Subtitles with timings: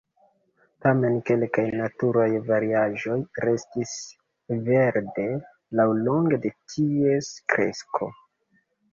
[0.83, 3.93] Tamen kelkaj naturaj variaĵoj restas
[4.69, 5.25] verde
[5.81, 8.09] laŭlonge de ties kresko.